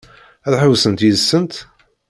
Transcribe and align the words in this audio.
Ad 0.47 0.53
ḥewwsent 0.61 1.03
yid-sent? 1.05 1.53